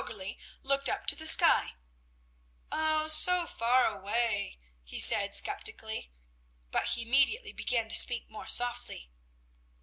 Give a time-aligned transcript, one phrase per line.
[0.01, 1.75] "]Jörgli looked up to the sky:
[2.71, 6.11] "Oh, so far away," he said skeptically;
[6.71, 9.11] but he immediately began to speak more softly.